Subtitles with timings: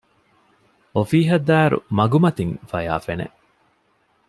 [0.93, 3.25] އޮފީހަށް ދާއިރު މަގުމަތިން ފަޔާ ފެނެ